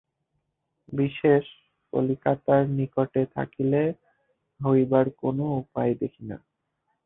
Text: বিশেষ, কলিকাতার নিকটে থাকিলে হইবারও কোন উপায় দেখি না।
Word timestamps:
বিশেষ, 0.93 1.43
কলিকাতার 1.93 2.63
নিকটে 2.77 3.21
থাকিলে 3.35 3.83
হইবারও 4.59 5.11
কোন 5.21 5.37
উপায় 5.61 5.93
দেখি 6.01 6.23
না। 6.29 6.37